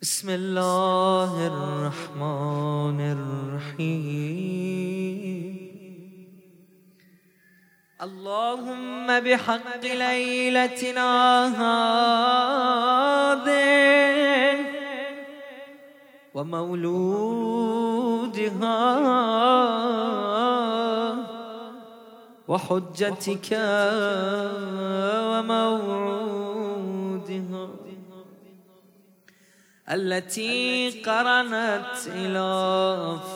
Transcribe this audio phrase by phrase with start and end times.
[0.00, 4.78] بسم الله الرحمن الرحيم.
[8.02, 11.10] اللهم بحق ليلتنا
[13.42, 13.58] هذه
[16.34, 17.58] ومولودها
[22.48, 23.50] وحجتك
[25.30, 26.28] وموعودها.
[29.90, 32.48] التي قرنت إلى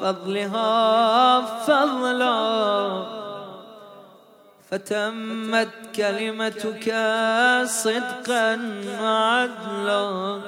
[0.00, 3.02] فضلها فضلا.
[4.70, 6.86] فتمت كلمتك
[7.64, 8.58] صدقا
[9.02, 10.40] وعدلا.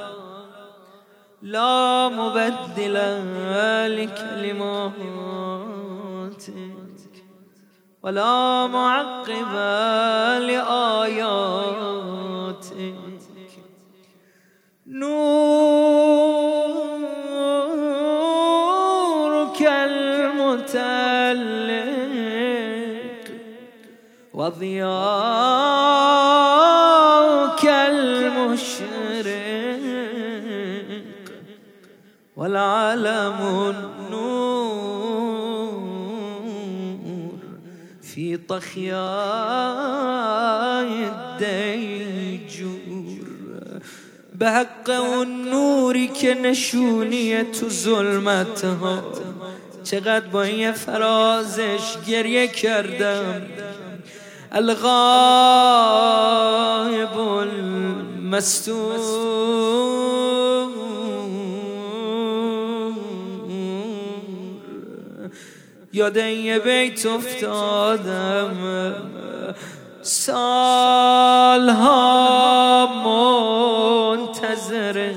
[1.42, 2.96] لا مبدل
[3.98, 5.02] لكلماتك
[8.02, 9.52] ولا معقب
[10.46, 11.91] لآياتك
[20.70, 21.82] المتلق
[24.34, 24.84] وضياءك
[27.64, 28.92] المشرق
[32.36, 33.38] والعالم
[33.70, 34.22] النور
[38.02, 39.02] في طخياء
[41.40, 42.82] الديجور.
[44.42, 49.02] بحق النور که نشونی تو ظلمتها
[49.84, 53.42] چقدر با این فرازش گریه کردم.
[54.52, 55.88] الغائب
[57.18, 58.98] المستور.
[65.92, 68.56] یاد یه بیت افتادم.
[70.02, 71.82] سالها
[74.16, 75.12] منتظر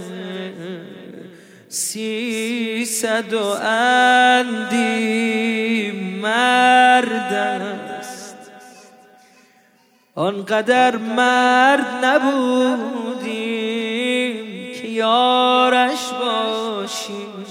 [1.69, 4.85] سیصد و اندی
[6.21, 8.37] مرد است.
[10.15, 13.25] آنقدر مرد نبودیم
[14.81, 17.45] که یارش باشیم.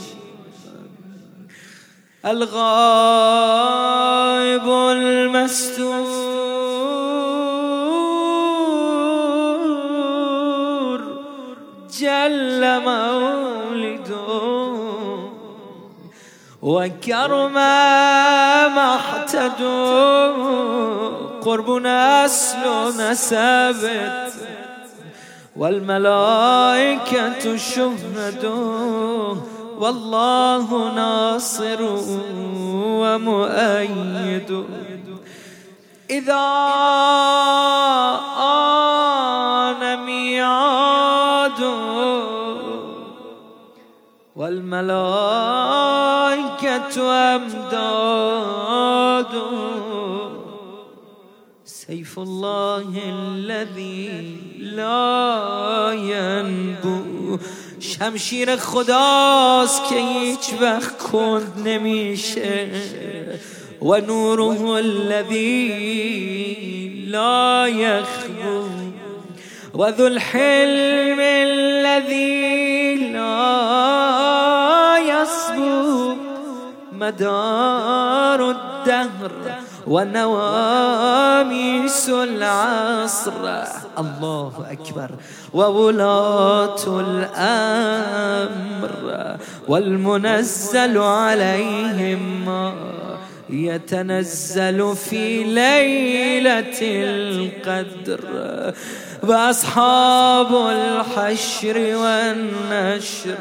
[2.25, 2.69] الغایب
[4.69, 6.25] المستور.
[12.01, 13.34] جل مولده
[16.65, 20.33] وكرم ما احتدوا
[21.45, 22.65] قرب نسل
[23.01, 24.33] نسبت
[25.57, 29.35] والملائكة شهدوا
[29.79, 31.81] والله ناصر
[33.01, 34.51] ومؤيد.
[36.11, 36.45] إذا
[44.75, 45.05] والملائكة
[47.35, 48.55] أمداد.
[51.65, 57.39] سيف الله الذي لا ينبو.
[57.81, 62.69] شمشیر خداست که هیچ وقت کند نمیشه.
[63.83, 65.69] و نوره الذی
[67.07, 68.65] لا یخبو.
[69.75, 74.24] و ذو الحلم الذی لا
[75.35, 76.15] يصبو
[76.93, 79.33] مدار الدهر
[79.87, 80.89] ونواميس
[82.09, 83.63] العصر.
[83.99, 85.11] الله أكبر.
[85.53, 88.91] وولاة الأمر
[89.69, 92.49] والمنزل عليهم.
[93.51, 98.21] يتنزل في ليلة القدر
[99.23, 103.37] وأصحاب الحشر والنشر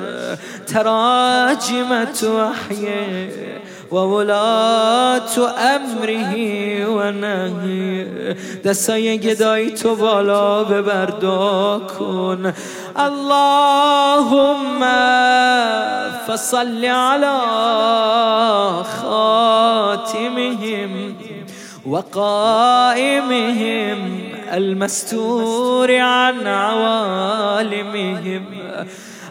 [0.68, 3.30] تراجمة وحي
[3.92, 6.34] وولاة أمره
[6.86, 8.06] و نهی
[8.66, 12.54] دستای گدایی تو بالا ببردا کن
[13.00, 14.84] اللهم
[16.28, 17.40] فصل على
[20.04, 21.16] خاتمهم
[21.86, 24.00] وقائمهم
[24.54, 28.46] المستور عن عوالمهم.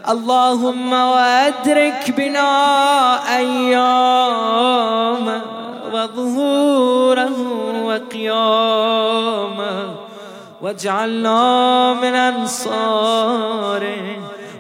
[0.09, 2.49] اللهم وأدرك بنا
[3.37, 5.43] أيام
[5.93, 7.39] وظهوره
[7.85, 9.85] وقيامه
[10.63, 13.93] واجعلنا من أنصاره.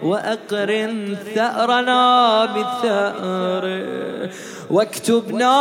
[0.02, 4.31] وأقرن ثأرنا بثأره
[4.70, 5.52] واكتبنا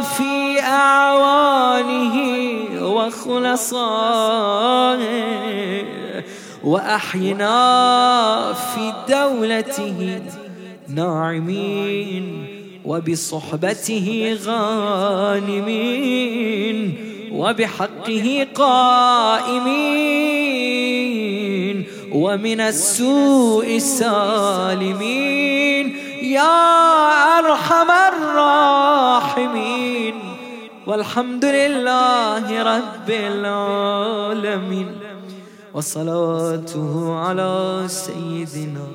[0.00, 2.16] في أعوانه
[2.82, 4.30] وخلصائه
[6.64, 10.22] وأحينا في دولته
[10.88, 12.46] ناعمين
[12.84, 16.00] وبصحبته غانمين
[17.32, 20.39] وبحقه قائمين
[22.20, 25.86] ومن السوء سالمين
[26.22, 26.58] يا
[27.38, 30.14] أرحم الراحمين.
[30.86, 34.88] والحمد لله رب العالمين.
[35.74, 38.86] وصلاته على سيدنا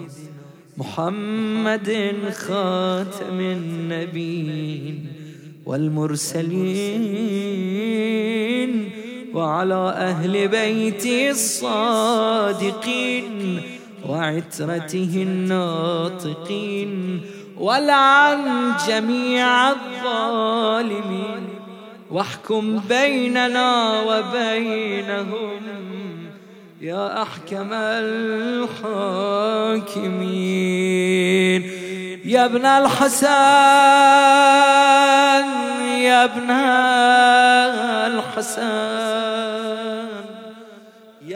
[0.77, 2.13] محمد
[2.47, 5.07] خاتم النبيين
[5.65, 7.01] والمرسلين.
[9.35, 12.81] وعلى أهل بيته الصادقين
[14.09, 17.21] وعترته الناطقين
[17.57, 21.49] ولعن جميع الظالمين.
[22.11, 25.61] واحكم بيننا وبينهم
[26.81, 27.69] يا أحكم
[28.63, 28.95] الحاكمين.
[32.25, 33.25] يا ابن الحسن
[36.01, 36.51] يا ابن
[38.11, 39.24] الحسن.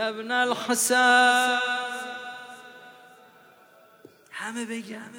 [0.09, 1.59] ابن الحسن.
[4.31, 5.11] همه بگم.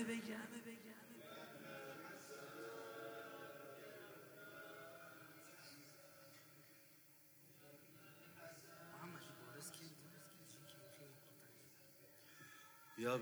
[13.00, 13.16] Ya